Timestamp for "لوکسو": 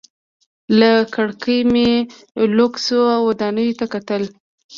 2.57-2.99